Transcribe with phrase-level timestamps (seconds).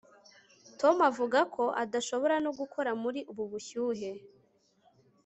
[0.79, 4.09] tom avuga ko adashobora no gukora muri ubu bushyuhe